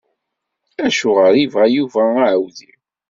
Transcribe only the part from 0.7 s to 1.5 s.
Acuɣer i